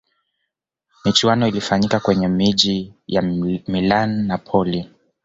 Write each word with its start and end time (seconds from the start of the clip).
michuano 1.05 1.47
ilifanyika 1.47 1.99
kwenye 1.99 2.27
miji 2.27 2.93
ya 3.07 3.21
milan 3.67 4.25
napoli 4.25 4.89